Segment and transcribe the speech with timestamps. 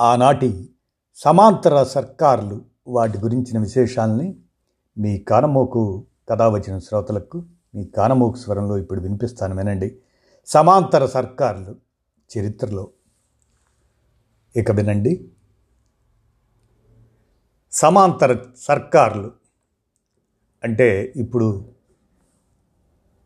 [0.00, 0.70] ఆనాటి
[1.14, 4.36] సమాంతర సర్కార్లు వాటి గురించిన విశేషాలని
[4.98, 7.44] మీ కానమోకు కథ వచ్చిన శ్రోతలకు
[7.74, 9.98] మీ కానమోకు స్వరంలో ఇప్పుడు వినిపిస్తాను వినండి
[10.46, 11.76] సమాంతర సర్కార్లు
[12.38, 12.90] చరిత్రలో.
[14.56, 15.30] ఇక వినండి.
[17.72, 19.32] సమాంతర సర్కార్లు
[20.64, 21.68] అంటే ఇప్పుడు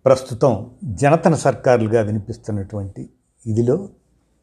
[0.04, 3.10] ప్రస్తుతం జనతన సర్కారులుగా వినిపిస్తున్నటువంటి
[3.46, 3.88] ఇదిలో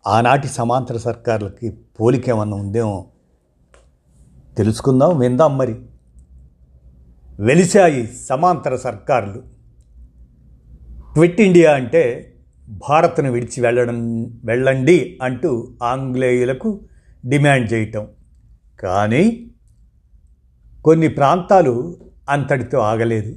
[0.07, 3.05] ఆనాటి సమాంతర సర్కారులకి పోలిక ఏమన్నా ఉందేమో
[4.57, 5.75] తెలుసుకుందాం విందాం మరి.
[7.39, 9.43] వెలిశాయి సమాంతర సర్కారులు.
[11.13, 12.33] క్విట్ ఇండియా అంటే
[12.89, 16.79] భారత్ను విడిచి వెళ్ళడం వెళ్ళండి అంటూ ఆంగ్లేయులకు
[17.25, 18.07] డిమాండ్ చేయటం.
[18.79, 19.51] కానీ
[20.85, 21.97] కొన్ని ప్రాంతాలు
[22.29, 23.35] అంతటితో ఆగలేదు.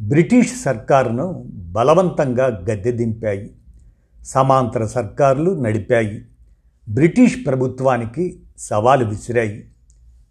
[0.00, 3.50] బ్రిటిష్ సర్కారును బలవంతంగా గద్దె దింపాయి.
[4.24, 6.24] సమాంతర సర్కారులు నడిపాయి.
[6.88, 9.70] బ్రిటిష్ ప్రభుత్వానికి సవాలు విసిరాయి.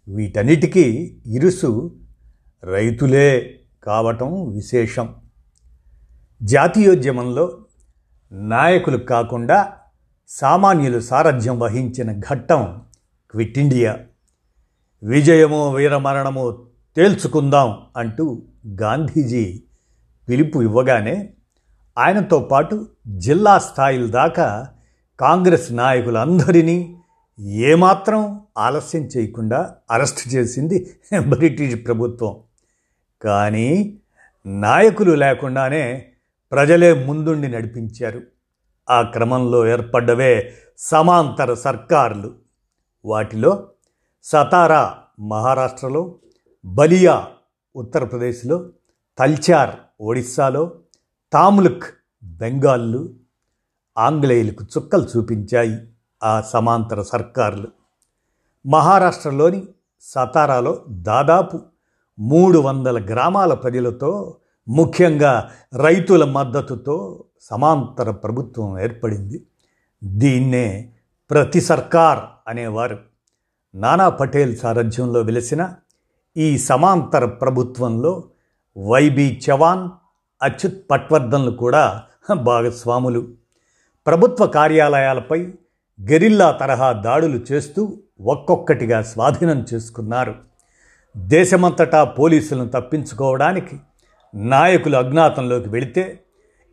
[0.08, 1.96] వీటన్నిటికీ ఇరుసు
[2.64, 5.14] రైతులే కావటం విశేషం.
[6.42, 7.64] జాతీయోద్యమంలో
[8.32, 9.72] నాయకులు కాకుండా
[10.28, 12.82] సామాన్యులు సారథ్యం వహించిన ఘట్టం
[13.30, 13.98] క్విట్ ఇండియా.
[15.02, 16.64] విజయమో వీరమరణమో
[16.96, 19.62] తేల్చుకుందాం అంటూ గాంధీజీ
[20.28, 21.34] పిలుపు ఇవ్వగానే
[21.98, 24.68] ఆయనతో పాటు జిల్లా స్థాయిల దాకా
[25.20, 26.96] కాంగ్రెస్ నాయకులందరినీ
[27.40, 32.36] ఏమాత్రం ఆలస్యం చేయకుండా అరెస్ట్ చేసింది బ్రిటిష్ ప్రభుత్వం.
[33.22, 33.98] కానీ
[34.46, 36.06] నాయకులు లేకుండానే
[36.52, 38.22] ప్రజలే ముందుండి నడిపించారు.
[38.90, 42.34] ఆ క్రమంలో ఏర్పడ్డవే సమాంతర సర్కార్లు.
[43.04, 43.68] వాటిలో
[44.22, 46.14] సతారా మహారాష్ట్రలో
[46.64, 47.26] బలియా
[47.76, 48.70] ఉత్తరప్రదేశ్లో
[49.18, 49.70] తల్చార్
[50.00, 50.72] ఒడిస్సాలో
[51.34, 51.84] తాములుక్
[52.24, 53.08] బెంగాల్లు
[53.98, 55.78] ఆంగ్లేయులకు చుక్కలు చూపించాయి
[56.24, 57.68] ఆ సమాంతర సర్కారులు.
[58.66, 59.66] మహారాష్ట్రలోని
[60.00, 61.60] సతారాలో దాదాపు
[62.18, 64.36] మూడు వందల గ్రామాల ప్రజలతో
[64.68, 69.46] ముఖ్యంగా రైతుల మద్దతుతో సమాంతర ప్రభుత్వం ఏర్పడింది.
[70.04, 70.92] దీన్నే
[71.30, 72.18] ప్రతి సర్కార్
[72.48, 72.98] అనేవారు.
[73.74, 75.74] నానా పటేల్ సారథ్యంలో వెలిసిన
[76.36, 78.24] ఈ సమాంతర ప్రభుత్వంలో
[78.88, 79.88] వైబి చవాన్
[80.42, 82.02] అచ్యుత్ పట్వర్ధన్లు కూడా
[82.34, 83.28] భాగస్వాములు.
[84.06, 85.40] ప్రభుత్వ కార్యాలయాలపై
[86.10, 90.34] గెరిల్లా తరహా దాడులు చేస్తూ ఒక్కొక్కటిగా స్వాధీనం చేసుకున్నారు.
[91.16, 93.76] దేశమంతటా పోలీసులను తప్పించుకోవడానికి
[94.34, 96.20] నాయకులు అజ్ఞాతంలోకి వెళితే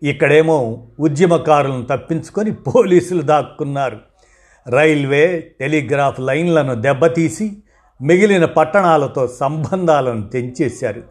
[0.03, 3.99] ఇక్కడేమో ఉద్యమకారులను తప్పించుకొని పోలీసులు దాక్కున్నారు.
[4.69, 7.57] రైల్వే టెలిగ్రాఫ్ లైన్లను దెబ్బతీసి
[8.01, 11.03] మిగిలిన పట్టణాలతో సంబంధాలను తెంచేశారు.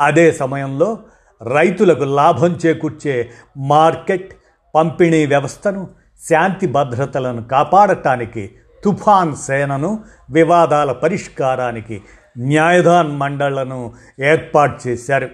[0.00, 0.98] అదే సమయంలో
[1.42, 4.34] రైతులకు లాభం చేకూర్చే మార్కెట్
[4.74, 5.88] పంపిణీ వ్యవస్థను
[6.28, 12.02] శాంతి భద్రతలను కాపాడటానికి తుఫాన్ సేనను వివాదాల పరిష్కారానికి
[12.38, 15.28] న్యాయదాన్ మండళ్ళను ఏర్పాటు చేశారు.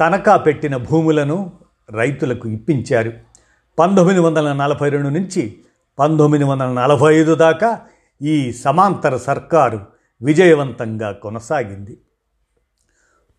[0.00, 1.52] తనఖా పెట్టిన భూములను
[1.90, 3.12] రైతులకు ఇప్పించారు.
[3.78, 5.56] పంతొమ్మిది వందల నలభై రెండు నుంచి
[5.98, 7.80] పంతొమ్మిది వందల నలభై ఐదు దాకా
[8.22, 9.80] ఈ సమాంతర సర్కారు
[10.22, 11.98] విజయవంతంగా కొనసాగింది.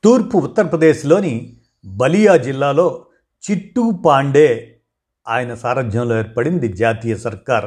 [0.03, 1.55] తూర్పు ఉత్తరప్రదేశ్లోని
[1.85, 3.05] బలియా జిల్లాలో
[3.51, 4.79] చిట్టూ పాండే
[5.27, 7.65] ఆయన సారథ్యంలో ఏర్పడింది జాతీయ సర్కార్.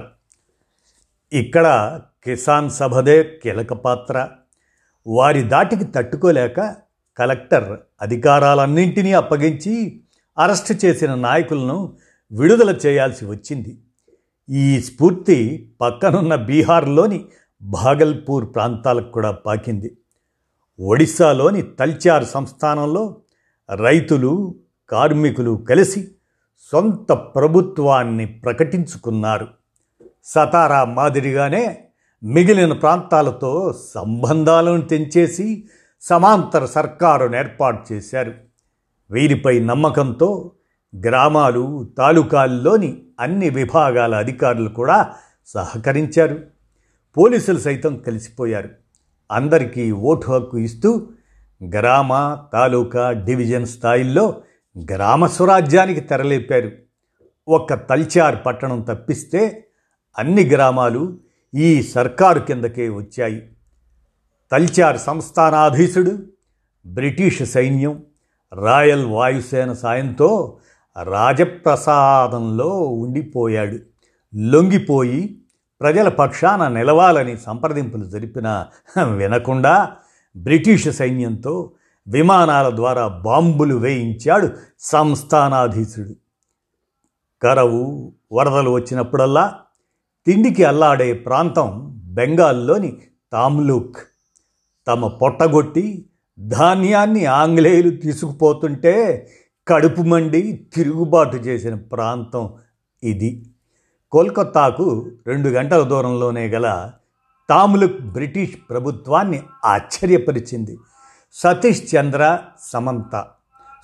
[1.33, 4.29] ఇక్కడ కిసాన్ సభదే కీలక పాత్ర.
[5.07, 6.75] వారి దాటికి తట్టుకోలేక
[7.19, 10.03] కలెక్టర్ అధికారాలన్నింటినీ అప్పగించి
[10.39, 11.97] అరెస్ట్ చేసిన నాయకులను
[12.33, 13.79] విడుదల చేయాల్సి వచ్చింది.
[14.51, 17.25] ఈ స్ఫూర్తి పక్కనున్న బీహార్లోని
[17.63, 19.97] భాగల్పూర్ ప్రాంతాలకు కూడా పాకింది.
[20.81, 23.21] ఒడిశాలోని తల్చార్ సంస్థానంలో
[23.71, 24.55] రైతులు
[24.91, 26.09] కార్మికులు కలిసి
[26.73, 29.49] సొంత ప్రభుత్వాన్ని ప్రకటించుకున్నారు.
[30.25, 31.85] సతారా మాదిరిగానే
[32.25, 35.65] మిగిలిన ప్రాంతాలతో సంబంధాలను తెంచేసి
[36.01, 38.35] సమాంతర సర్కారును ఏర్పాటు చేశారు.
[39.11, 40.53] వీరిపై నమ్మకంతో
[41.07, 45.15] గ్రామాలు తాలూకాల్లోని అన్ని విభాగాల అధికారులు కూడా
[45.47, 46.41] సహకరించారు.
[47.17, 48.69] పోలీసులు సైతం కలిసిపోయారు.
[49.33, 51.09] అందరికీ ఓటు హక్కు ఇస్తూ
[51.65, 54.43] గ్రామ తాలూకా డివిజన్ స్థాయిల్లో
[54.93, 56.71] గ్రామ స్వరాజ్యానికి తెరలేపారు.
[57.49, 59.65] ఒక్క తల్చార్ పట్టణం తప్పిస్తే
[60.19, 61.19] అన్ని గ్రామాలు
[61.55, 63.53] ఈ సర్కారు కిందకే వచ్చాయి.
[64.53, 66.19] తల్చార్ సంస్థానాధీశుడు
[66.87, 68.05] బ్రిటిష్ సైన్యం
[68.65, 70.59] రాయల్ వాయుసేన సాయంతో
[71.03, 73.79] రాజప్రసాదంలో ఉండిపోయాడు.
[74.35, 75.43] లొంగిపోయి
[75.81, 78.67] ప్రజల పక్షాన నిలవాలని సంప్రదింపులు జరిపిన
[79.15, 79.97] వినకుండా
[80.37, 81.71] బ్రిటిష్ సైన్యంతో
[82.09, 84.51] విమానాల ద్వారా బాంబులు వేయించాడు
[84.81, 86.15] సంస్థానాధీశుడు.
[87.43, 89.55] కరవు వరదలు వచ్చినప్పుడల్లా
[90.27, 92.97] తిండికి అల్లాడే ప్రాంతం బెంగాల్లోని
[93.33, 93.97] తామ్లూక్.
[94.87, 96.05] తమ పొట్టగొట్టి
[96.41, 99.29] ధాన్యాన్ని ఆంగ్లేయులు తీసుకుపోతుంటే
[99.69, 102.53] కడుపు మండి తిరుగుబాటు చేసిన ప్రాంతం
[103.03, 103.47] ఇది.
[104.13, 106.91] కోల్కత్తాకు రెండు గంటల దూరంలోనే గల
[107.51, 110.79] తాములుక్ బ్రిటిష్ ప్రభుత్వాన్ని ఆశ్చర్యపరిచింది.
[111.33, 113.25] సతీష్ చంద్ర సమంత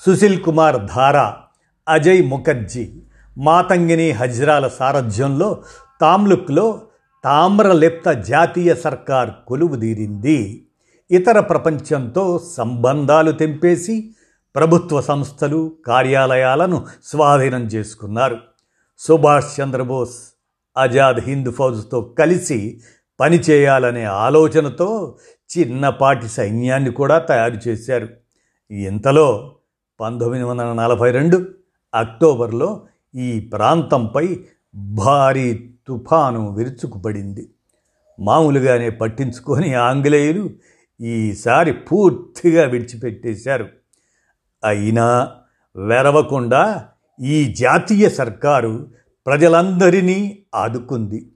[0.06, 1.36] సుశీల్ కుమార్ ధారా
[1.88, 2.92] అజయ్ ముఖర్జీ
[3.38, 5.62] మాతంగిని హజ్రాల సారథ్యంలో
[6.00, 6.80] తామ్లుక్లో
[7.24, 10.66] తామ్రలిప్త జాతీయ సర్కార్ కొలువుదీరింది
[11.10, 14.10] ఇతర ప్రపంచంతో సంబంధాలు తెంపేసి
[14.54, 18.38] ప్రభుత్వ సంస్థలు కార్యాలయాలను స్వాధీనం చేసుకున్నారు.
[18.98, 20.38] సుభాష్ చంద్రబోస్
[20.78, 22.80] ఆజాద్ హింద్ ఫౌజ్తో కలిసి
[23.20, 25.16] పని చేయాలనే ఆలోచనతో
[25.58, 28.08] చిన్నపాటి సైన్యాన్ని కూడా తయారు చేశారు.
[28.70, 29.54] ఇంతలో
[30.00, 31.46] పంతొమ్మిది వందల నలభై రెండు
[31.94, 34.40] అక్టోబర్లో ఈ ప్రాంతంపై
[34.74, 37.50] భారీ తుఫాను విరుచుకుపడింది.
[38.20, 40.50] మామూలుగానే పట్టించుకొని ఆంగ్లేయులు
[41.00, 43.68] ఈసారి పూర్తిగా విడిచిపెట్టేశారు.
[44.64, 45.32] అయినా
[45.76, 46.88] వెరవకుండా
[47.22, 48.90] ఈ జాతీయ సర్కారు
[49.26, 51.26] ప్రజలందరినీ ఆదుకుంది.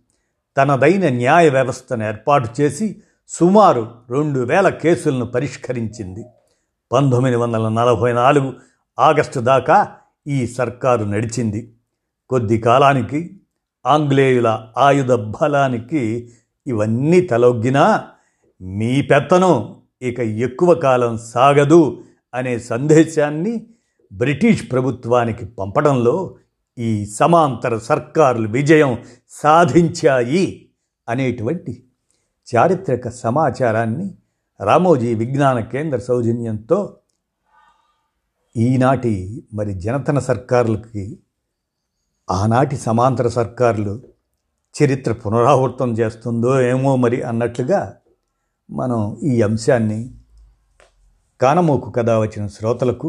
[0.56, 6.24] తనదైన న్యాయ వ్యవస్థను ఏర్పాటు చేసి సుమారు రెండు వేల కేసులను పరిష్కరించింది.
[6.92, 8.52] పంతొమ్మిది వందల నలభై నాలుగు
[8.98, 9.92] ఆగస్టు దాకా
[10.26, 11.72] ఈ సర్కారు నడిచింది.
[12.30, 13.38] కొద్ది కాలానికి
[13.86, 16.32] ఆంగ్లేయుల ఆయుధ బలానికి
[16.66, 18.04] ఇవన్నీ తలొగ్గినా
[18.60, 22.02] మీ పెత్తనం ఇక ఎక్కువ కాలం సాగదు
[22.34, 23.66] అనే సందేశాన్ని
[24.12, 26.34] బ్రిటిష్ ప్రభుత్వానికి పంపడంలో
[26.78, 28.92] ఈ సమాంతర సర్కారులు విజయం
[29.30, 30.70] సాధించాయి
[31.08, 31.72] అనేటువంటి
[32.48, 34.14] చారిత్రక సమాచారాన్ని
[34.60, 36.78] రామోజీ విజ్ఞాన కేంద్ర సౌజన్యంతో
[38.56, 41.18] ఈనాటి మరి జనతన సర్కారులకి
[42.30, 43.94] ఆనాటి సమాంతర సర్కారులు
[44.74, 47.94] చరిత్ర పునరావృతం చేస్తుందో ఏమో మరి అన్నట్లుగా
[48.70, 50.00] మనం ఈ అంశాన్ని
[51.40, 53.08] కానమోకు కథ వచ్చిన శ్రోతలకు